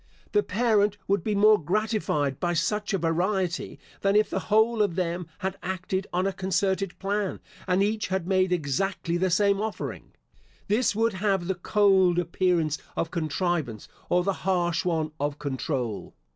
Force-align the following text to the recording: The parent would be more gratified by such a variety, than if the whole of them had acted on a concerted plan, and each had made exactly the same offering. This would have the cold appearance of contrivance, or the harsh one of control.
The 0.31 0.41
parent 0.41 0.97
would 1.07 1.23
be 1.23 1.35
more 1.35 1.61
gratified 1.63 2.39
by 2.39 2.53
such 2.53 2.91
a 2.91 2.97
variety, 2.97 3.77
than 4.01 4.15
if 4.15 4.31
the 4.31 4.39
whole 4.39 4.81
of 4.81 4.95
them 4.95 5.27
had 5.37 5.59
acted 5.61 6.07
on 6.11 6.25
a 6.25 6.33
concerted 6.33 6.97
plan, 6.97 7.39
and 7.67 7.83
each 7.83 8.07
had 8.07 8.25
made 8.25 8.51
exactly 8.51 9.15
the 9.17 9.29
same 9.29 9.61
offering. 9.61 10.13
This 10.67 10.95
would 10.95 11.13
have 11.13 11.45
the 11.45 11.53
cold 11.53 12.17
appearance 12.17 12.79
of 12.97 13.11
contrivance, 13.11 13.87
or 14.09 14.23
the 14.23 14.33
harsh 14.33 14.83
one 14.83 15.11
of 15.19 15.37
control. 15.37 16.15